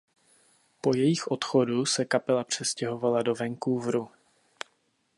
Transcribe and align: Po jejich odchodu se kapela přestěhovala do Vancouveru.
Po 0.81 0.93
jejich 0.95 1.31
odchodu 1.31 1.85
se 1.85 2.05
kapela 2.05 2.43
přestěhovala 2.43 3.21
do 3.21 3.35
Vancouveru. 3.35 4.09